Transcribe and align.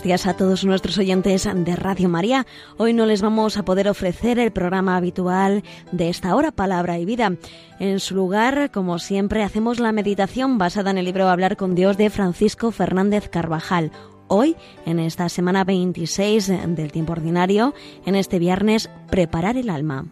Buenos 0.00 0.22
días 0.22 0.26
a 0.26 0.34
todos 0.34 0.64
nuestros 0.64 0.96
oyentes 0.96 1.46
de 1.54 1.76
Radio 1.76 2.08
María. 2.08 2.46
Hoy 2.78 2.94
no 2.94 3.04
les 3.04 3.20
vamos 3.20 3.58
a 3.58 3.66
poder 3.66 3.86
ofrecer 3.86 4.38
el 4.38 4.50
programa 4.50 4.96
habitual 4.96 5.62
de 5.92 6.08
esta 6.08 6.34
hora, 6.34 6.52
Palabra 6.52 6.98
y 6.98 7.04
Vida. 7.04 7.34
En 7.78 8.00
su 8.00 8.14
lugar, 8.14 8.70
como 8.70 8.98
siempre, 8.98 9.42
hacemos 9.42 9.78
la 9.78 9.92
meditación 9.92 10.56
basada 10.56 10.90
en 10.90 10.96
el 10.96 11.04
libro 11.04 11.28
Hablar 11.28 11.58
con 11.58 11.74
Dios 11.74 11.98
de 11.98 12.08
Francisco 12.08 12.70
Fernández 12.70 13.28
Carvajal. 13.28 13.92
Hoy, 14.26 14.56
en 14.86 15.00
esta 15.00 15.28
semana 15.28 15.64
26 15.64 16.50
del 16.68 16.92
tiempo 16.92 17.12
ordinario, 17.12 17.74
en 18.06 18.14
este 18.16 18.38
viernes, 18.38 18.88
Preparar 19.10 19.58
el 19.58 19.68
alma. 19.68 20.06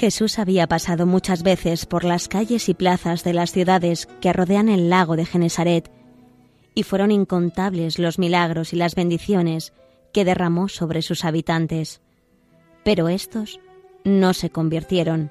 Jesús 0.00 0.38
había 0.38 0.66
pasado 0.66 1.04
muchas 1.04 1.42
veces 1.42 1.84
por 1.84 2.04
las 2.04 2.26
calles 2.26 2.70
y 2.70 2.74
plazas 2.74 3.22
de 3.22 3.34
las 3.34 3.52
ciudades 3.52 4.08
que 4.22 4.32
rodean 4.32 4.70
el 4.70 4.88
lago 4.88 5.14
de 5.14 5.26
Genesaret, 5.26 5.90
y 6.74 6.84
fueron 6.84 7.10
incontables 7.10 7.98
los 7.98 8.18
milagros 8.18 8.72
y 8.72 8.76
las 8.76 8.94
bendiciones 8.94 9.74
que 10.14 10.24
derramó 10.24 10.70
sobre 10.70 11.02
sus 11.02 11.26
habitantes. 11.26 12.00
Pero 12.82 13.10
estos 13.10 13.60
no 14.02 14.32
se 14.32 14.48
convirtieron, 14.48 15.30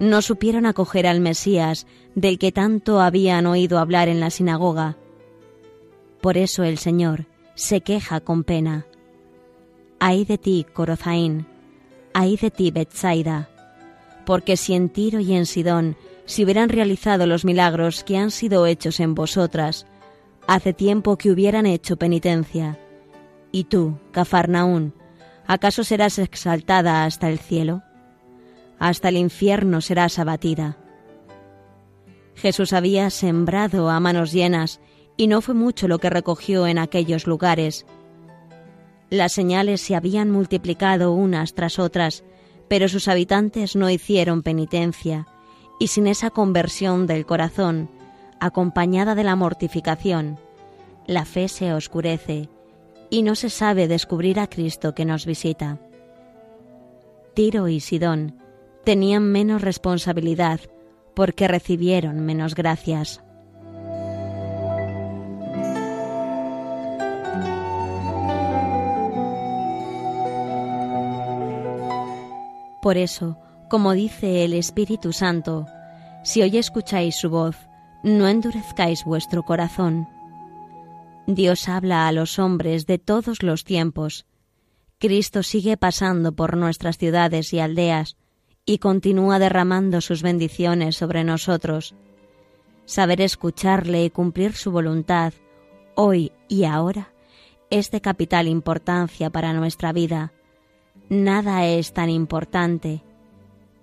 no 0.00 0.22
supieron 0.22 0.64
acoger 0.64 1.06
al 1.06 1.20
Mesías 1.20 1.86
del 2.14 2.38
que 2.38 2.50
tanto 2.50 3.02
habían 3.02 3.44
oído 3.44 3.78
hablar 3.78 4.08
en 4.08 4.20
la 4.20 4.30
sinagoga. 4.30 4.96
Por 6.22 6.38
eso 6.38 6.64
el 6.64 6.78
Señor 6.78 7.26
se 7.56 7.82
queja 7.82 8.20
con 8.20 8.42
pena. 8.42 8.86
Ay 10.00 10.24
de 10.24 10.38
ti, 10.38 10.64
Corozaín, 10.72 11.46
ay 12.14 12.38
de 12.38 12.50
ti, 12.50 12.70
Betsaida, 12.70 13.50
porque 14.28 14.58
si 14.58 14.74
en 14.74 14.90
Tiro 14.90 15.20
y 15.20 15.32
en 15.32 15.46
Sidón 15.46 15.96
se 16.26 16.44
hubieran 16.44 16.68
realizado 16.68 17.26
los 17.26 17.46
milagros 17.46 18.04
que 18.04 18.18
han 18.18 18.30
sido 18.30 18.66
hechos 18.66 19.00
en 19.00 19.14
vosotras, 19.14 19.86
hace 20.46 20.74
tiempo 20.74 21.16
que 21.16 21.30
hubieran 21.30 21.64
hecho 21.64 21.96
penitencia. 21.96 22.78
Y 23.52 23.64
tú, 23.64 23.96
Cafarnaún, 24.10 24.92
¿acaso 25.46 25.82
serás 25.82 26.18
exaltada 26.18 27.06
hasta 27.06 27.30
el 27.30 27.38
cielo? 27.38 27.82
Hasta 28.78 29.08
el 29.08 29.16
infierno 29.16 29.80
serás 29.80 30.18
abatida. 30.18 30.76
Jesús 32.34 32.74
había 32.74 33.08
sembrado 33.08 33.88
a 33.88 33.98
manos 33.98 34.32
llenas, 34.32 34.78
y 35.16 35.28
no 35.28 35.40
fue 35.40 35.54
mucho 35.54 35.88
lo 35.88 36.00
que 36.00 36.10
recogió 36.10 36.66
en 36.66 36.76
aquellos 36.76 37.26
lugares. 37.26 37.86
Las 39.08 39.32
señales 39.32 39.80
se 39.80 39.94
habían 39.94 40.30
multiplicado 40.30 41.14
unas 41.14 41.54
tras 41.54 41.78
otras, 41.78 42.24
pero 42.68 42.88
sus 42.88 43.08
habitantes 43.08 43.76
no 43.76 43.90
hicieron 43.90 44.42
penitencia, 44.42 45.26
y 45.80 45.88
sin 45.88 46.06
esa 46.06 46.30
conversión 46.30 47.06
del 47.06 47.26
corazón, 47.26 47.88
acompañada 48.40 49.14
de 49.14 49.24
la 49.24 49.36
mortificación, 49.36 50.38
la 51.06 51.24
fe 51.24 51.48
se 51.48 51.72
oscurece 51.72 52.48
y 53.10 53.22
no 53.22 53.34
se 53.34 53.50
sabe 53.50 53.88
descubrir 53.88 54.38
a 54.38 54.48
Cristo 54.48 54.94
que 54.94 55.04
nos 55.04 55.24
visita. 55.24 55.78
Tiro 57.34 57.68
y 57.68 57.80
Sidón 57.80 58.36
tenían 58.84 59.24
menos 59.24 59.62
responsabilidad 59.62 60.60
porque 61.14 61.48
recibieron 61.48 62.20
menos 62.20 62.54
gracias. 62.54 63.22
Por 72.80 72.96
eso, 72.96 73.38
como 73.68 73.92
dice 73.92 74.44
el 74.44 74.54
Espíritu 74.54 75.12
Santo, 75.12 75.66
si 76.22 76.42
hoy 76.42 76.56
escucháis 76.58 77.16
su 77.16 77.28
voz, 77.28 77.56
no 78.02 78.28
endurezcáis 78.28 79.04
vuestro 79.04 79.42
corazón. 79.42 80.08
Dios 81.26 81.68
habla 81.68 82.08
a 82.08 82.12
los 82.12 82.38
hombres 82.38 82.86
de 82.86 82.98
todos 82.98 83.42
los 83.42 83.64
tiempos. 83.64 84.26
Cristo 84.98 85.42
sigue 85.42 85.76
pasando 85.76 86.32
por 86.32 86.56
nuestras 86.56 86.98
ciudades 86.98 87.52
y 87.52 87.60
aldeas 87.60 88.16
y 88.64 88.78
continúa 88.78 89.38
derramando 89.38 90.00
sus 90.00 90.22
bendiciones 90.22 90.96
sobre 90.96 91.24
nosotros. 91.24 91.94
Saber 92.84 93.20
escucharle 93.20 94.04
y 94.04 94.10
cumplir 94.10 94.54
su 94.54 94.70
voluntad, 94.70 95.34
hoy 95.94 96.32
y 96.48 96.64
ahora, 96.64 97.12
es 97.70 97.90
de 97.90 98.00
capital 98.00 98.48
importancia 98.48 99.30
para 99.30 99.52
nuestra 99.52 99.92
vida 99.92 100.32
Nada 101.10 101.64
es 101.64 101.94
tan 101.94 102.10
importante. 102.10 103.02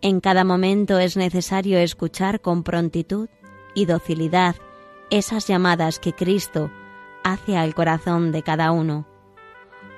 En 0.01 0.19
cada 0.19 0.43
momento 0.43 0.99
es 0.99 1.17
necesario 1.17 1.79
escuchar 1.79 2.39
con 2.39 2.61
prontitud 2.61 3.29
y 3.73 3.85
docilidad 3.85 4.55
esas 5.09 5.47
llamadas 5.47 5.97
que 5.97 6.13
Cristo 6.13 6.69
hace 7.23 7.57
al 7.57 7.73
corazón 7.73 8.31
de 8.31 8.43
cada 8.43 8.71
uno, 8.71 9.07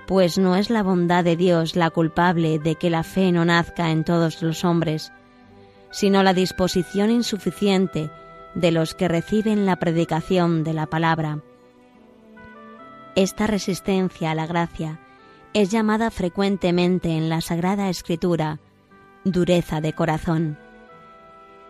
pues 0.05 0.37
no 0.37 0.55
es 0.55 0.69
la 0.69 0.83
bondad 0.83 1.25
de 1.25 1.35
Dios 1.35 1.75
la 1.75 1.89
culpable 1.89 2.59
de 2.59 2.75
que 2.75 2.89
la 2.89 3.03
fe 3.03 3.33
no 3.33 3.43
nazca 3.43 3.91
en 3.91 4.05
todos 4.05 4.41
los 4.41 4.63
hombres, 4.63 5.11
sino 5.91 6.23
la 6.23 6.33
disposición 6.33 7.11
insuficiente 7.11 8.09
de 8.55 8.71
los 8.71 8.95
que 8.95 9.09
reciben 9.09 9.65
la 9.65 9.75
predicación 9.75 10.63
de 10.63 10.73
la 10.73 10.85
palabra. 10.85 11.41
Esta 13.15 13.47
resistencia 13.47 14.31
a 14.31 14.35
la 14.35 14.47
gracia 14.47 15.01
es 15.53 15.71
llamada 15.71 16.11
frecuentemente 16.11 17.09
en 17.09 17.29
la 17.29 17.41
Sagrada 17.41 17.89
Escritura 17.89 18.59
dureza 19.23 19.81
de 19.81 19.93
corazón. 19.93 20.57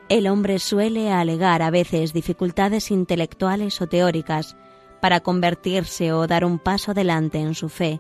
El 0.10 0.28
hombre 0.28 0.60
suele 0.60 1.12
alegar 1.12 1.62
a 1.62 1.70
veces 1.70 2.14
dificultades 2.14 2.92
intelectuales 2.92 3.82
o 3.82 3.88
teóricas 3.88 4.56
para 5.02 5.20
convertirse 5.20 6.14
o 6.14 6.28
dar 6.28 6.46
un 6.46 6.60
paso 6.60 6.92
adelante 6.92 7.40
en 7.40 7.56
su 7.56 7.70
fe, 7.70 8.00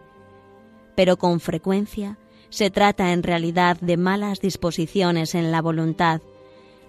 pero 0.95 1.17
con 1.17 1.39
frecuencia 1.39 2.17
se 2.49 2.69
trata 2.69 3.11
en 3.11 3.23
realidad 3.23 3.77
de 3.81 3.97
malas 3.97 4.39
disposiciones 4.39 5.35
en 5.35 5.51
la 5.51 5.61
voluntad, 5.61 6.21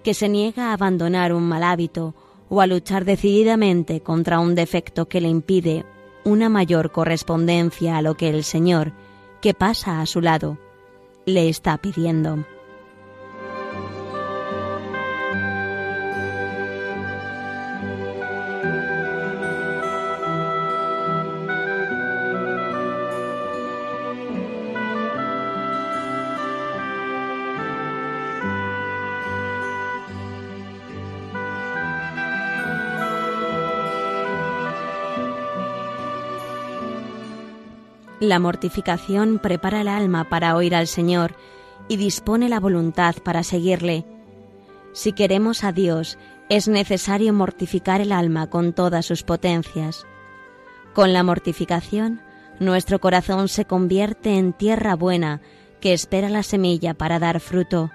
que 0.04 0.14
se 0.14 0.28
niega 0.28 0.70
a 0.70 0.72
abandonar 0.72 1.32
un 1.32 1.42
mal 1.42 1.64
hábito 1.64 2.14
o 2.48 2.60
a 2.60 2.66
luchar 2.66 3.04
decididamente 3.04 4.00
contra 4.00 4.38
un 4.38 4.54
defecto 4.54 5.08
que 5.08 5.20
le 5.20 5.28
impide 5.28 5.84
una 6.28 6.48
mayor 6.48 6.92
correspondencia 6.92 7.96
a 7.96 8.02
lo 8.02 8.16
que 8.16 8.28
el 8.28 8.44
Señor, 8.44 8.92
que 9.40 9.54
pasa 9.54 10.00
a 10.00 10.06
su 10.06 10.20
lado, 10.20 10.58
le 11.24 11.48
está 11.48 11.78
pidiendo. 11.78 12.44
La 38.28 38.38
mortificación 38.38 39.38
prepara 39.38 39.80
el 39.80 39.88
alma 39.88 40.28
para 40.28 40.54
oír 40.54 40.74
al 40.74 40.86
Señor 40.86 41.34
y 41.88 41.96
dispone 41.96 42.50
la 42.50 42.60
voluntad 42.60 43.14
para 43.24 43.42
seguirle. 43.42 44.04
Si 44.92 45.14
queremos 45.14 45.64
a 45.64 45.72
Dios, 45.72 46.18
es 46.50 46.68
necesario 46.68 47.32
mortificar 47.32 48.02
el 48.02 48.12
alma 48.12 48.50
con 48.50 48.74
todas 48.74 49.06
sus 49.06 49.22
potencias. 49.22 50.04
Con 50.92 51.14
la 51.14 51.22
mortificación, 51.22 52.20
nuestro 52.60 52.98
corazón 52.98 53.48
se 53.48 53.64
convierte 53.64 54.36
en 54.36 54.52
tierra 54.52 54.94
buena 54.94 55.40
que 55.80 55.94
espera 55.94 56.28
la 56.28 56.42
semilla 56.42 56.92
para 56.92 57.18
dar 57.18 57.40
fruto. 57.40 57.90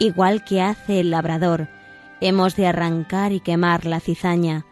Igual 0.00 0.42
que 0.42 0.62
hace 0.62 0.98
el 0.98 1.12
labrador, 1.12 1.68
hemos 2.20 2.56
de 2.56 2.66
arrancar 2.66 3.30
y 3.30 3.38
quemar 3.38 3.86
la 3.86 4.00
cizaña, 4.00 4.66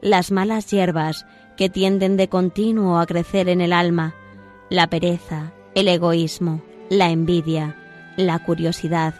las 0.00 0.30
malas 0.30 0.70
hierbas 0.70 1.26
que 1.56 1.68
tienden 1.68 2.16
de 2.16 2.28
continuo 2.28 3.00
a 3.00 3.06
crecer 3.06 3.48
en 3.48 3.60
el 3.60 3.72
alma, 3.72 4.14
la 4.68 4.88
pereza, 4.88 5.52
el 5.74 5.88
egoísmo, 5.88 6.62
la 6.90 7.10
envidia, 7.10 7.76
la 8.16 8.38
curiosidad. 8.40 9.14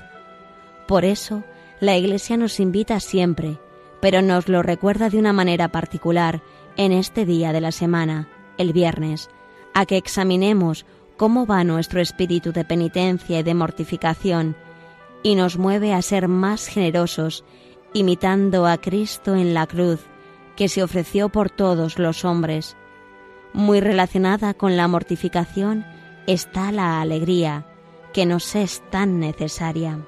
Por 0.88 1.04
eso, 1.04 1.44
la 1.80 1.96
Iglesia 1.96 2.36
nos 2.36 2.58
invita 2.58 2.98
siempre, 3.00 3.58
pero 4.00 4.22
nos 4.22 4.48
lo 4.48 4.62
recuerda 4.62 5.08
de 5.08 5.18
una 5.18 5.32
manera 5.32 5.68
particular 5.68 6.42
en 6.76 6.92
este 6.92 7.24
día 7.24 7.52
de 7.52 7.60
la 7.60 7.72
semana, 7.72 8.28
el 8.58 8.72
viernes, 8.72 9.30
a 9.74 9.86
que 9.86 9.96
examinemos 9.96 10.86
cómo 11.16 11.46
va 11.46 11.64
nuestro 11.64 12.00
espíritu 12.00 12.52
de 12.52 12.64
penitencia 12.64 13.40
y 13.40 13.42
de 13.42 13.54
mortificación, 13.54 14.56
y 15.22 15.34
nos 15.34 15.58
mueve 15.58 15.92
a 15.92 16.02
ser 16.02 16.28
más 16.28 16.66
generosos, 16.66 17.44
imitando 17.92 18.66
a 18.66 18.78
Cristo 18.78 19.34
en 19.34 19.54
la 19.54 19.66
cruz, 19.66 20.00
que 20.56 20.68
se 20.68 20.82
ofreció 20.82 21.28
por 21.28 21.50
todos 21.50 21.98
los 21.98 22.24
hombres, 22.24 22.76
muy 23.52 23.80
relacionada 23.80 24.54
con 24.54 24.76
la 24.76 24.88
mortificación 24.88 25.84
está 26.26 26.72
la 26.72 27.00
alegría, 27.00 27.66
que 28.12 28.26
nos 28.26 28.54
es 28.54 28.82
tan 28.90 29.20
necesaria. 29.20 30.00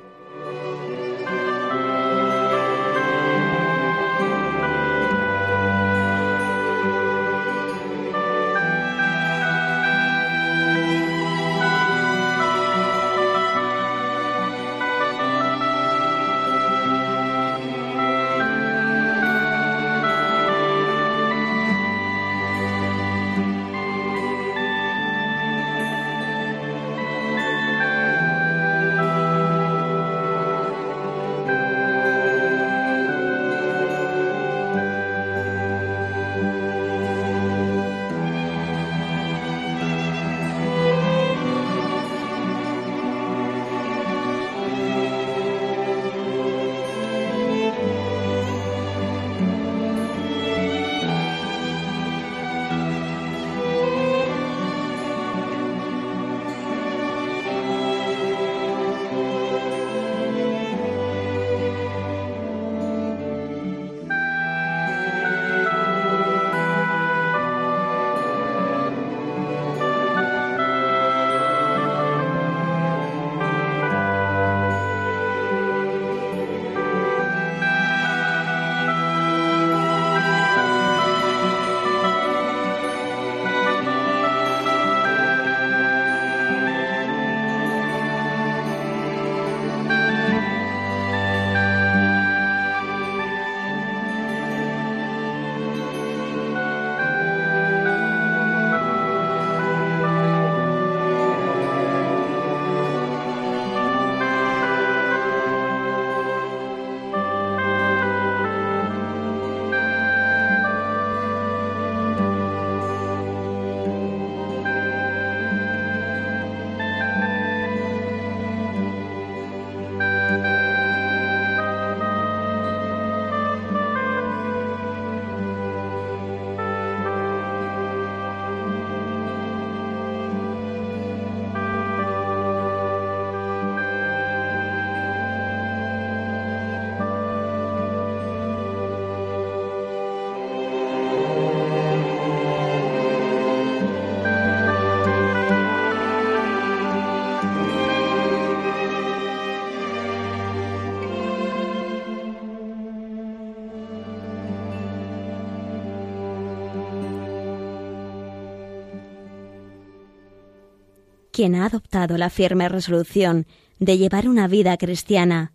Quien 161.38 161.54
ha 161.54 161.66
adoptado 161.66 162.18
la 162.18 162.30
firme 162.30 162.68
resolución 162.68 163.46
de 163.78 163.96
llevar 163.96 164.28
una 164.28 164.48
vida 164.48 164.76
cristiana 164.76 165.52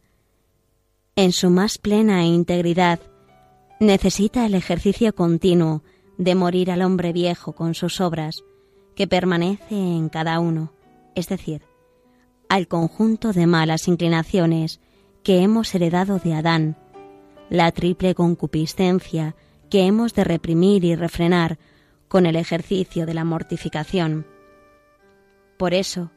en 1.17 1.33
su 1.33 1.49
más 1.49 1.77
plena 1.77 2.23
integridad, 2.23 3.01
necesita 3.81 4.45
el 4.45 4.55
ejercicio 4.55 5.13
continuo 5.13 5.83
de 6.17 6.35
morir 6.35 6.71
al 6.71 6.83
hombre 6.83 7.11
viejo 7.11 7.51
con 7.51 7.73
sus 7.73 7.99
obras, 7.99 8.45
que 8.95 9.07
permanece 9.07 9.75
en 9.75 10.07
cada 10.07 10.39
uno, 10.39 10.71
es 11.15 11.27
decir, 11.27 11.63
al 12.47 12.69
conjunto 12.69 13.33
de 13.33 13.45
malas 13.45 13.89
inclinaciones 13.89 14.79
que 15.21 15.41
hemos 15.41 15.75
heredado 15.75 16.17
de 16.17 16.33
Adán, 16.33 16.77
la 17.49 17.73
triple 17.73 18.15
concupiscencia 18.15 19.35
que 19.69 19.81
hemos 19.81 20.13
de 20.13 20.23
reprimir 20.23 20.85
y 20.85 20.95
refrenar 20.95 21.59
con 22.07 22.25
el 22.25 22.37
ejercicio 22.37 23.05
de 23.05 23.15
la 23.15 23.25
mortificación. 23.25 24.25
Por 25.57 25.73
eso, 25.73 26.11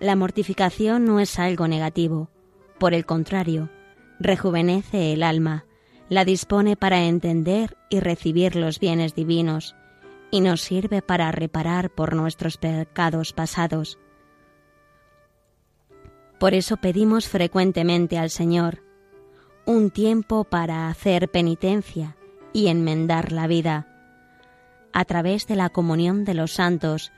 la 0.00 0.16
mortificación 0.16 1.04
no 1.04 1.20
es 1.20 1.38
algo 1.38 1.68
negativo, 1.68 2.30
por 2.78 2.94
el 2.94 3.06
contrario, 3.06 3.70
rejuvenece 4.18 5.12
el 5.12 5.22
alma, 5.22 5.64
la 6.08 6.24
dispone 6.24 6.76
para 6.76 7.04
entender 7.04 7.76
y 7.90 8.00
recibir 8.00 8.56
los 8.56 8.78
bienes 8.78 9.14
divinos, 9.14 9.74
y 10.30 10.40
nos 10.40 10.60
sirve 10.60 11.02
para 11.02 11.30
reparar 11.32 11.90
por 11.90 12.14
nuestros 12.14 12.58
pecados 12.58 13.32
pasados. 13.32 13.98
Por 16.38 16.54
eso 16.54 16.76
pedimos 16.76 17.28
frecuentemente 17.28 18.18
al 18.18 18.30
Señor 18.30 18.82
un 19.66 19.90
tiempo 19.90 20.44
para 20.44 20.88
hacer 20.88 21.28
penitencia 21.28 22.16
y 22.52 22.68
enmendar 22.68 23.32
la 23.32 23.48
vida. 23.48 23.88
A 24.92 25.04
través 25.04 25.48
de 25.48 25.56
la 25.56 25.70
comunión 25.70 26.24
de 26.24 26.34
los 26.34 26.52
santos, 26.52 27.10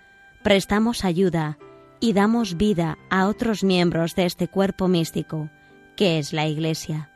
prestamos 0.42 1.04
ayuda 1.04 1.58
y 2.00 2.12
damos 2.12 2.56
vida 2.56 2.98
a 3.10 3.26
otros 3.26 3.64
miembros 3.64 4.14
de 4.14 4.26
este 4.26 4.48
cuerpo 4.48 4.88
místico, 4.88 5.50
que 5.96 6.18
es 6.18 6.32
la 6.32 6.46
Iglesia. 6.46 7.10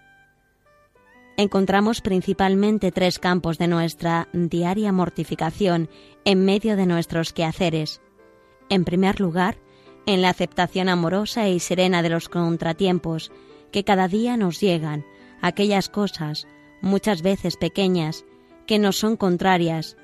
Encontramos 1.37 2.01
principalmente 2.03 2.93
tres 2.93 3.19
campos 3.19 3.59
de 3.59 3.69
nuestra 3.69 4.29
diaria 4.33 4.93
mortificación 4.93 5.89
en 6.25 6.45
medio 6.45 6.77
de 6.77 6.87
nuestros 6.87 7.33
quehaceres. 7.33 8.01
En 8.69 8.85
primer 8.85 9.19
lugar, 9.19 9.57
en 10.07 10.21
la 10.21 10.29
aceptación 10.29 10.89
amorosa 10.89 11.49
y 11.49 11.61
serena 11.61 12.03
de 12.03 12.11
los 12.11 12.29
contratiempos 12.29 13.33
que 13.71 13.85
cada 13.85 14.09
día 14.09 14.37
nos 14.37 14.61
llegan, 14.61 15.07
aquellas 15.41 15.89
cosas, 15.89 16.47
muchas 16.81 17.23
veces 17.23 17.57
pequeñas, 17.57 18.25
que 18.67 18.79
nos 18.79 18.97
son 18.99 19.17
contrarias, 19.17 19.97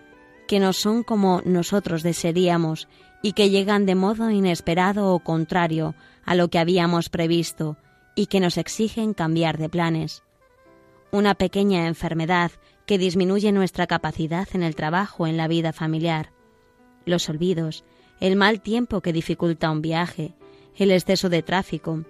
que 0.46 0.60
no 0.60 0.72
son 0.72 1.02
como 1.02 1.42
nosotros 1.44 2.02
desearíamos 2.02 2.88
y 3.22 3.32
que 3.32 3.50
llegan 3.50 3.86
de 3.86 3.94
modo 3.94 4.30
inesperado 4.30 5.12
o 5.12 5.18
contrario 5.20 5.94
a 6.24 6.34
lo 6.34 6.48
que 6.48 6.58
habíamos 6.58 7.08
previsto 7.08 7.76
y 8.14 8.26
que 8.26 8.40
nos 8.40 8.58
exigen 8.58 9.14
cambiar 9.14 9.58
de 9.58 9.68
planes. 9.68 10.22
Una 11.10 11.34
pequeña 11.34 11.86
enfermedad 11.86 12.52
que 12.86 12.98
disminuye 12.98 13.52
nuestra 13.52 13.86
capacidad 13.86 14.48
en 14.52 14.62
el 14.62 14.74
trabajo 14.74 15.26
en 15.26 15.36
la 15.36 15.48
vida 15.48 15.72
familiar. 15.72 16.32
Los 17.04 17.28
olvidos, 17.28 17.84
el 18.20 18.36
mal 18.36 18.60
tiempo 18.60 19.00
que 19.00 19.12
dificulta 19.12 19.70
un 19.70 19.82
viaje, 19.82 20.34
el 20.76 20.90
exceso 20.90 21.28
de 21.28 21.42
tráfico, 21.42 22.04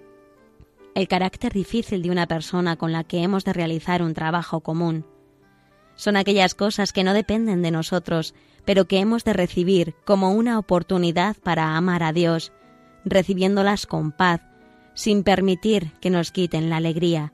el 0.95 1.07
carácter 1.07 1.53
difícil 1.53 2.01
de 2.01 2.11
una 2.11 2.27
persona 2.27 2.75
con 2.75 2.91
la 2.91 3.03
que 3.03 3.23
hemos 3.23 3.45
de 3.45 3.53
realizar 3.53 4.01
un 4.01 4.13
trabajo 4.13 4.61
común. 4.61 5.05
Son 5.95 6.15
aquellas 6.17 6.55
cosas 6.55 6.93
que 6.93 7.03
no 7.03 7.13
dependen 7.13 7.61
de 7.61 7.71
nosotros, 7.71 8.33
pero 8.65 8.85
que 8.85 8.99
hemos 8.99 9.23
de 9.23 9.33
recibir 9.33 9.95
como 10.05 10.31
una 10.31 10.59
oportunidad 10.59 11.35
para 11.37 11.75
amar 11.75 12.03
a 12.03 12.13
Dios, 12.13 12.51
recibiéndolas 13.05 13.85
con 13.85 14.11
paz, 14.11 14.41
sin 14.93 15.23
permitir 15.23 15.93
que 16.01 16.09
nos 16.09 16.31
quiten 16.31 16.69
la 16.69 16.77
alegría. 16.77 17.33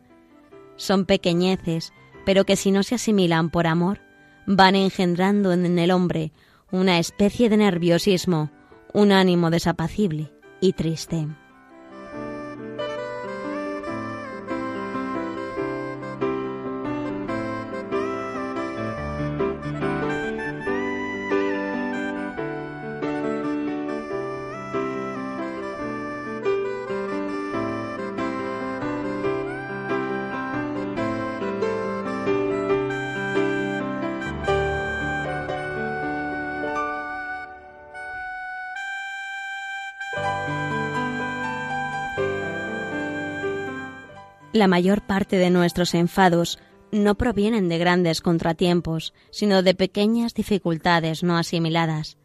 Son 0.75 1.05
pequeñeces, 1.05 1.93
pero 2.25 2.45
que 2.45 2.55
si 2.55 2.71
no 2.71 2.83
se 2.83 2.95
asimilan 2.95 3.49
por 3.49 3.67
amor, 3.67 4.01
van 4.45 4.75
engendrando 4.75 5.53
en 5.53 5.79
el 5.79 5.91
hombre 5.91 6.31
una 6.71 6.99
especie 6.99 7.49
de 7.49 7.57
nerviosismo, 7.57 8.51
un 8.93 9.11
ánimo 9.11 9.49
desapacible 9.49 10.31
y 10.61 10.73
triste. 10.73 11.27
La 44.55 44.69
mayor 44.69 45.01
parte 45.01 45.35
de 45.35 45.49
nuestros 45.49 45.93
enfados 45.93 46.59
no 46.89 47.15
provienen 47.15 47.67
de 47.67 47.77
grandes 47.77 48.21
contratiempos, 48.21 49.13
sino 49.29 49.63
de 49.63 49.75
pequeñas 49.75 50.33
dificultades 50.33 51.23
no 51.23 51.35
asimiladas. 51.35 52.17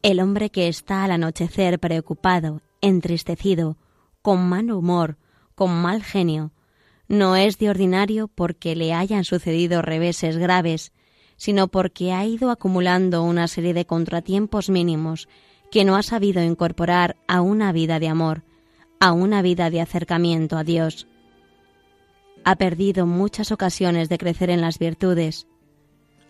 El 0.00 0.20
hombre 0.20 0.50
que 0.50 0.68
está 0.68 1.02
al 1.02 1.10
anochecer 1.10 1.80
preocupado, 1.80 2.62
entristecido, 2.80 3.76
con 4.22 4.48
mal 4.48 4.70
humor, 4.70 5.18
con 5.56 5.72
mal 5.72 6.04
genio, 6.04 6.52
no 7.08 7.34
es 7.34 7.58
de 7.58 7.70
ordinario 7.70 8.28
porque 8.28 8.76
le 8.76 8.94
hayan 8.94 9.24
sucedido 9.24 9.82
reveses 9.82 10.38
graves, 10.38 10.92
sino 11.36 11.66
porque 11.66 12.12
ha 12.12 12.24
ido 12.24 12.52
acumulando 12.52 13.24
una 13.24 13.48
serie 13.48 13.74
de 13.74 13.84
contratiempos 13.84 14.70
mínimos 14.70 15.28
que 15.72 15.84
no 15.84 15.96
ha 15.96 16.04
sabido 16.04 16.40
incorporar 16.40 17.16
a 17.26 17.40
una 17.40 17.72
vida 17.72 17.98
de 17.98 18.06
amor, 18.06 18.44
a 19.00 19.10
una 19.10 19.42
vida 19.42 19.70
de 19.70 19.80
acercamiento 19.80 20.56
a 20.56 20.62
Dios. 20.62 21.08
Ha 22.44 22.56
perdido 22.56 23.06
muchas 23.06 23.52
ocasiones 23.52 24.08
de 24.08 24.18
crecer 24.18 24.50
en 24.50 24.60
las 24.60 24.78
virtudes. 24.78 25.46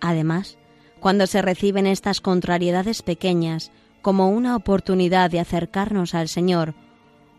Además, 0.00 0.59
cuando 1.00 1.26
se 1.26 1.42
reciben 1.42 1.87
estas 1.87 2.21
contrariedades 2.21 3.02
pequeñas 3.02 3.73
como 4.00 4.30
una 4.30 4.54
oportunidad 4.54 5.30
de 5.30 5.40
acercarnos 5.40 6.14
al 6.14 6.28
Señor, 6.28 6.75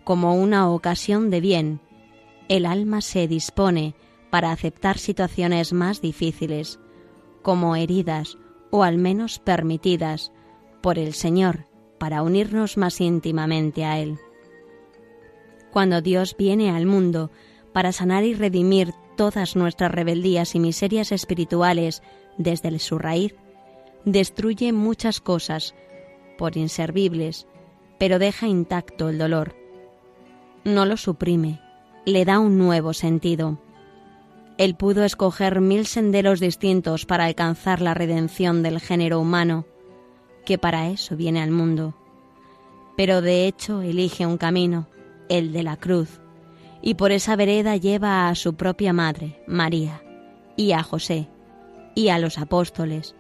como 0.04 0.36
una 0.36 0.70
ocasión 0.70 1.30
de 1.30 1.40
bien, 1.42 1.80
el 2.50 2.66
alma 2.66 3.02
se 3.02 3.28
dispone 3.28 3.96
para 4.30 4.52
aceptar 4.52 4.98
situaciones 4.98 5.74
más 5.74 6.02
difíciles, 6.02 6.80
como 7.42 7.76
heridas 7.76 8.38
o 8.72 8.84
al 8.84 8.98
menos 8.98 9.40
permitidas 9.40 10.32
por 10.82 11.00
el 11.00 11.14
Señor 11.14 11.66
para 11.98 12.22
unirnos 12.22 12.78
más 12.78 13.00
íntimamente 13.00 13.86
a 13.86 14.00
Él. 14.00 14.20
Cuando 15.72 16.02
Dios 16.02 16.36
viene 16.38 16.72
al 16.72 16.86
mundo 16.86 17.32
para 17.76 17.92
sanar 17.92 18.24
y 18.24 18.34
redimir 18.34 18.94
todas 19.18 19.58
nuestras 19.58 19.92
rebeldías 19.92 20.56
y 20.56 20.62
miserias 20.62 21.12
espirituales 21.12 22.02
desde 22.38 22.80
su 22.80 22.98
raíz, 22.98 23.36
destruye 24.06 24.72
muchas 24.72 25.20
cosas 25.20 25.76
por 26.38 26.56
inservibles, 26.56 27.48
pero 28.00 28.18
deja 28.18 28.48
intacto 28.48 29.10
el 29.10 29.18
dolor. 29.18 29.58
No 30.64 30.86
lo 30.86 30.96
suprime, 30.96 31.60
le 32.06 32.24
da 32.24 32.40
un 32.40 32.58
nuevo 32.58 32.94
sentido. 32.94 33.60
Él 34.58 34.76
pudo 34.76 35.04
escoger 35.04 35.60
mil 35.60 35.86
senderos 35.86 36.40
distintos 36.40 37.06
para 37.06 37.26
alcanzar 37.26 37.82
la 37.82 37.94
redención 37.94 38.64
del 38.64 38.80
género 38.80 39.20
humano, 39.20 39.66
que 40.46 40.58
para 40.58 40.88
eso 40.92 41.18
viene 41.18 41.42
al 41.42 41.52
mundo. 41.52 41.94
Pero 42.96 43.20
de 43.22 43.48
hecho 43.48 43.82
elige 43.82 44.26
un 44.26 44.38
camino, 44.38 44.88
el 45.28 45.52
de 45.52 45.64
la 45.64 45.76
cruz, 45.76 46.22
y 46.86 46.94
por 46.94 47.12
esa 47.12 47.36
vereda 47.36 47.76
lleva 47.76 48.30
a 48.30 48.36
su 48.36 48.56
propia 48.56 48.94
madre, 48.94 49.44
María, 49.46 50.02
y 50.56 50.72
a 50.72 50.84
José, 50.84 51.28
y 51.96 52.08
a 52.08 52.18
los 52.18 52.38
apóstoles, 52.38 53.14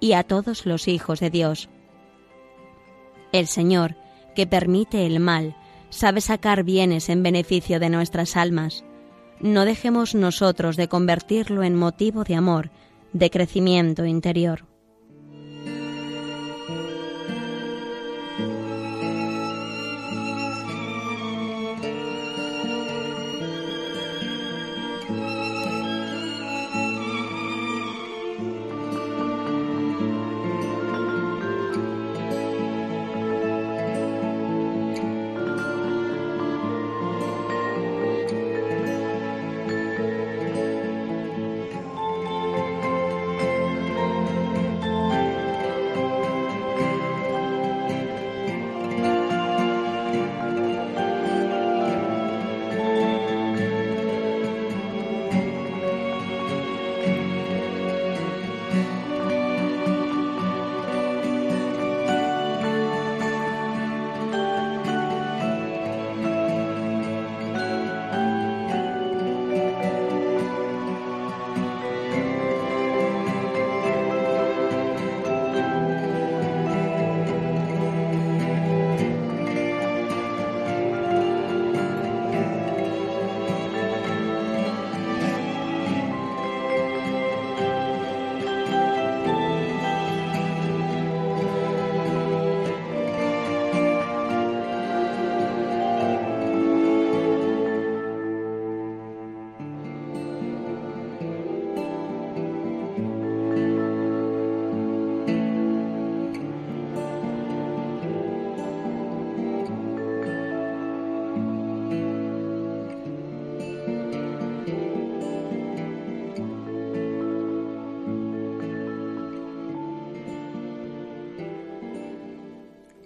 y 0.00 0.14
a 0.14 0.22
todos 0.22 0.64
los 0.64 0.88
hijos 0.88 1.20
de 1.20 1.28
Dios. 1.28 1.68
El 3.32 3.46
Señor, 3.46 3.96
que 4.34 4.46
permite 4.46 5.04
el 5.04 5.20
mal, 5.20 5.54
sabe 5.90 6.22
sacar 6.22 6.64
bienes 6.64 7.10
en 7.10 7.22
beneficio 7.22 7.78
de 7.78 7.90
nuestras 7.90 8.34
almas 8.38 8.84
no 9.40 9.64
dejemos 9.64 10.14
nosotros 10.14 10.76
de 10.76 10.88
convertirlo 10.88 11.62
en 11.62 11.74
motivo 11.74 12.24
de 12.24 12.34
amor, 12.34 12.70
de 13.14 13.30
crecimiento 13.30 14.04
interior. 14.04 14.69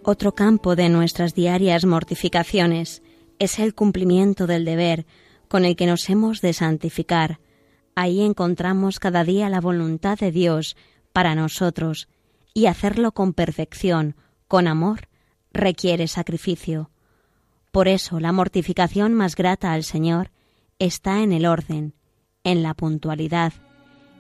Otro 0.07 0.35
campo 0.35 0.77
de 0.77 0.91
nuestras 0.91 1.35
diarias 1.35 1.87
mortificaciones 1.87 3.03
es 3.39 3.59
el 3.59 3.75
cumplimiento 3.75 4.47
del 4.47 4.67
deber 4.67 5.07
con 5.49 5.65
el 5.65 5.77
que 5.77 5.87
nos 5.87 6.11
hemos 6.11 6.43
de 6.43 6.53
santificar. 6.53 7.41
Ahí 7.95 8.21
encontramos 8.21 9.01
cada 9.01 9.25
día 9.25 9.49
la 9.49 9.63
voluntad 9.63 10.19
de 10.19 10.31
Dios 10.31 10.77
para 11.15 11.35
nosotros 11.35 12.09
y 12.53 12.67
hacerlo 12.67 13.13
con 13.13 13.33
perfección, 13.33 14.15
con 14.47 14.69
amor, 14.69 15.09
requiere 15.55 16.07
sacrificio. 16.07 16.91
Por 17.73 17.89
eso 17.89 18.21
la 18.21 18.33
mortificación 18.33 19.15
más 19.15 19.37
grata 19.37 19.73
al 19.73 19.85
Señor 19.85 20.33
está 20.79 21.23
en 21.23 21.33
el 21.33 21.47
orden, 21.47 21.95
en 22.45 22.63
la 22.63 22.75
puntualidad, 22.75 23.55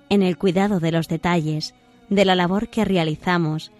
en 0.09 0.23
el 0.23 0.39
cuidado 0.39 0.81
de 0.81 0.93
los 0.93 1.09
detalles, 1.09 1.75
de 2.09 2.25
la 2.25 2.37
labor 2.37 2.69
que 2.69 2.87
realizamos 2.87 3.71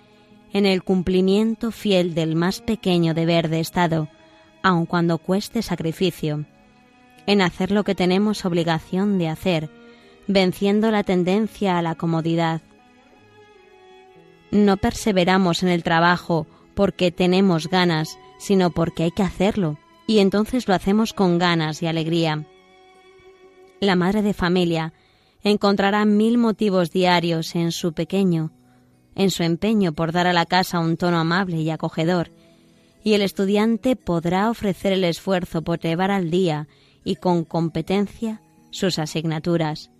en 0.55 0.67
el 0.67 0.85
cumplimiento 0.85 1.73
fiel 1.73 2.15
del 2.15 2.37
más 2.37 2.61
pequeño 2.61 3.13
deber 3.13 3.49
de 3.49 3.59
Estado, 3.59 4.09
aun 4.63 4.87
cuando 4.87 5.19
cueste 5.19 5.63
sacrificio, 5.63 6.47
en 7.27 7.43
hacer 7.43 7.73
lo 7.73 7.83
que 7.83 7.97
tenemos 7.97 8.45
obligación 8.45 9.19
de 9.19 9.29
hacer, 9.29 9.69
venciendo 10.29 10.93
la 10.93 11.03
tendencia 11.03 11.77
a 11.77 11.83
la 11.83 11.97
comodidad. 11.97 12.63
No 14.53 14.77
perseveramos 14.77 15.65
en 15.65 15.71
el 15.71 15.83
trabajo 15.83 16.47
porque 16.75 17.11
tenemos 17.11 17.69
ganas, 17.69 18.17
sino 18.39 18.71
porque 18.71 19.03
hay 19.03 19.11
que 19.11 19.25
hacerlo, 19.25 19.77
y 20.07 20.21
entonces 20.21 20.69
lo 20.69 20.75
hacemos 20.75 21.13
con 21.13 21.39
ganas 21.39 21.83
y 21.83 21.89
alegría. 21.89 22.47
La 23.81 23.97
madre 23.97 24.23
de 24.23 24.35
familia 24.35 24.93
encontrará 25.43 26.05
mil 26.05 26.39
motivos 26.39 26.93
diarios 26.93 27.57
en 27.57 27.73
su 27.73 27.93
pequeño, 27.93 28.53
en 29.15 29.31
su 29.31 29.43
empeño 29.43 29.93
por 29.93 30.13
dar 30.13 30.27
a 30.27 30.33
la 30.33 30.47
casa 30.47 30.81
un 30.81 30.97
tono 30.97 31.19
amable 31.19 31.59
y 31.59 31.71
acogedor, 31.71 32.31
y 33.03 33.15
el 33.15 33.23
estudiante 33.23 33.97
podrá 33.97 34.51
ofrecer 34.51 34.93
el 34.93 35.05
esfuerzo 35.05 35.63
por 35.63 35.79
llevar 35.79 36.11
al 36.11 36.31
día 36.31 36.69
y 37.05 37.17
con 37.17 37.45
competencia 37.45 38.41
sus 38.71 38.99
asignaturas. 38.99 39.91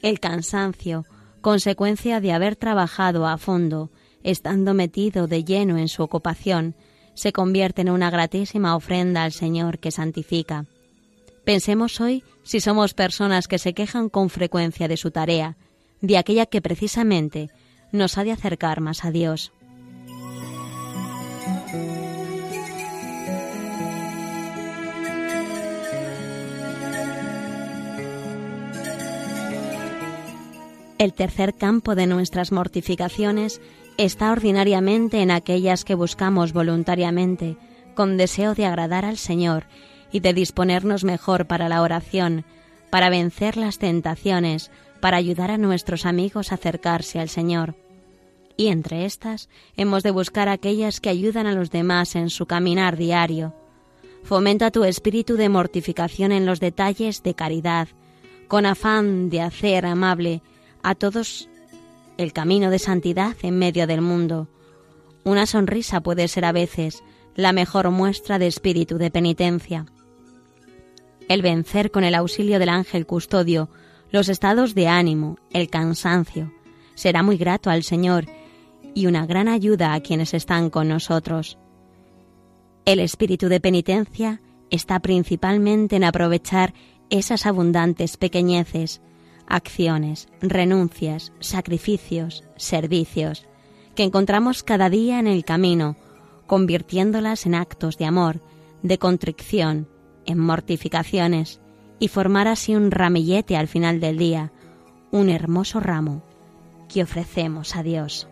El 0.00 0.20
cansancio, 0.20 1.04
consecuencia 1.40 2.20
de 2.20 2.32
haber 2.32 2.56
trabajado 2.56 3.26
a 3.26 3.36
fondo, 3.38 3.90
estando 4.22 4.72
metido 4.74 5.26
de 5.26 5.44
lleno 5.44 5.78
en 5.78 5.88
su 5.88 6.02
ocupación, 6.02 6.74
se 7.14 7.32
convierte 7.32 7.82
en 7.82 7.90
una 7.90 8.10
gratísima 8.10 8.76
ofrenda 8.76 9.24
al 9.24 9.32
Señor 9.32 9.80
que 9.80 9.90
santifica. 9.90 10.66
Pensemos 11.44 12.00
hoy 12.00 12.22
si 12.44 12.60
somos 12.60 12.94
personas 12.94 13.48
que 13.48 13.58
se 13.58 13.74
quejan 13.74 14.08
con 14.08 14.30
frecuencia 14.30 14.86
de 14.86 14.96
su 14.96 15.10
tarea, 15.10 15.56
de 16.00 16.18
aquella 16.18 16.46
que 16.46 16.62
precisamente 16.62 17.50
nos 17.92 18.18
ha 18.18 18.24
de 18.24 18.32
acercar 18.32 18.80
más 18.80 19.04
a 19.04 19.10
Dios. 19.10 19.52
El 30.98 31.12
tercer 31.12 31.54
campo 31.54 31.94
de 31.94 32.08
nuestras 32.08 32.50
mortificaciones 32.50 33.60
está 33.98 34.32
ordinariamente 34.32 35.22
en 35.22 35.30
aquellas 35.30 35.84
que 35.84 35.94
buscamos 35.94 36.52
voluntariamente, 36.52 37.56
con 37.94 38.16
deseo 38.16 38.54
de 38.54 38.66
agradar 38.66 39.04
al 39.04 39.16
Señor 39.16 39.66
y 40.10 40.20
de 40.20 40.32
disponernos 40.32 41.04
mejor 41.04 41.46
para 41.46 41.68
la 41.68 41.82
oración, 41.82 42.44
para 42.90 43.10
vencer 43.10 43.56
las 43.56 43.78
tentaciones, 43.78 44.72
para 45.00 45.16
ayudar 45.16 45.50
a 45.50 45.58
nuestros 45.58 46.06
amigos 46.06 46.50
a 46.50 46.56
acercarse 46.56 47.18
al 47.18 47.28
Señor. 47.28 47.74
Y 48.56 48.68
entre 48.68 49.04
estas 49.04 49.48
hemos 49.76 50.02
de 50.02 50.10
buscar 50.10 50.48
aquellas 50.48 51.00
que 51.00 51.08
ayudan 51.08 51.46
a 51.46 51.54
los 51.54 51.70
demás 51.70 52.16
en 52.16 52.30
su 52.30 52.46
caminar 52.46 52.96
diario. 52.96 53.54
Fomenta 54.24 54.70
tu 54.70 54.84
espíritu 54.84 55.36
de 55.36 55.48
mortificación 55.48 56.32
en 56.32 56.44
los 56.44 56.58
detalles 56.58 57.22
de 57.22 57.34
caridad, 57.34 57.88
con 58.48 58.66
afán 58.66 59.30
de 59.30 59.42
hacer 59.42 59.86
amable 59.86 60.42
a 60.82 60.94
todos 60.94 61.48
el 62.16 62.32
camino 62.32 62.70
de 62.70 62.80
santidad 62.80 63.36
en 63.42 63.58
medio 63.58 63.86
del 63.86 64.00
mundo. 64.00 64.48
Una 65.24 65.46
sonrisa 65.46 66.00
puede 66.00 66.26
ser 66.26 66.44
a 66.44 66.52
veces 66.52 67.04
la 67.36 67.52
mejor 67.52 67.90
muestra 67.90 68.38
de 68.40 68.48
espíritu 68.48 68.98
de 68.98 69.12
penitencia. 69.12 69.86
El 71.28 71.42
vencer 71.42 71.92
con 71.92 72.02
el 72.02 72.16
auxilio 72.16 72.58
del 72.58 72.70
ángel 72.70 73.06
custodio 73.06 73.68
los 74.10 74.28
estados 74.28 74.74
de 74.74 74.88
ánimo, 74.88 75.38
el 75.52 75.68
cansancio, 75.68 76.52
será 76.94 77.22
muy 77.22 77.36
grato 77.36 77.70
al 77.70 77.82
Señor 77.82 78.26
y 78.94 79.06
una 79.06 79.26
gran 79.26 79.48
ayuda 79.48 79.94
a 79.94 80.00
quienes 80.00 80.34
están 80.34 80.70
con 80.70 80.88
nosotros. 80.88 81.58
El 82.84 83.00
espíritu 83.00 83.48
de 83.48 83.60
penitencia 83.60 84.40
está 84.70 85.00
principalmente 85.00 85.96
en 85.96 86.04
aprovechar 86.04 86.74
esas 87.10 87.46
abundantes 87.46 88.16
pequeñeces 88.16 89.00
acciones, 89.48 90.28
renuncias, 90.40 91.32
sacrificios, 91.40 92.44
servicios, 92.56 93.46
que 93.94 94.04
encontramos 94.04 94.62
cada 94.62 94.90
día 94.90 95.18
en 95.18 95.26
el 95.26 95.44
camino, 95.44 95.96
convirtiéndolas 96.46 97.46
en 97.46 97.54
actos 97.54 97.98
de 97.98 98.04
amor, 98.04 98.40
de 98.82 98.98
contrición, 98.98 99.88
en 100.26 100.38
mortificaciones, 100.38 101.60
y 101.98 102.08
formar 102.08 102.48
así 102.48 102.74
un 102.74 102.90
ramillete 102.90 103.56
al 103.56 103.68
final 103.68 104.00
del 104.00 104.18
día, 104.18 104.52
un 105.10 105.28
hermoso 105.28 105.80
ramo 105.80 106.22
que 106.88 107.02
ofrecemos 107.02 107.76
a 107.76 107.82
Dios. 107.82 108.28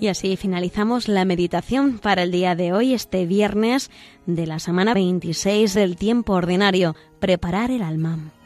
Y 0.00 0.06
así 0.06 0.36
finalizamos 0.36 1.08
la 1.08 1.24
meditación 1.24 1.98
para 1.98 2.22
el 2.22 2.30
día 2.30 2.54
de 2.54 2.72
hoy, 2.72 2.94
este 2.94 3.26
viernes 3.26 3.90
de 4.26 4.46
la 4.46 4.60
semana 4.60 4.94
26 4.94 5.74
del 5.74 5.96
tiempo 5.96 6.34
ordinario, 6.34 6.94
preparar 7.18 7.70
el 7.70 7.82
alma. 7.82 8.37